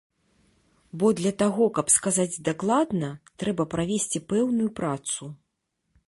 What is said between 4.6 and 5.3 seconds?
працу.